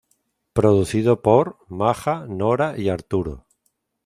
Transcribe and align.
Producido 0.53 1.21
por: 1.21 1.59
Maja, 1.67 2.25
Nora 2.27 2.75
y 2.75 2.89
Arturo. 2.89 3.45